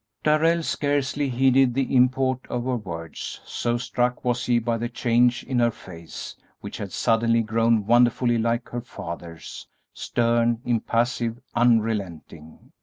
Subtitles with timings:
[0.23, 5.43] Darrell scarcely heeded the import of her words, so struck was he by the change
[5.43, 12.71] in her face, which had suddenly grown wonderfully like her father's, stern, impassive, unrelenting.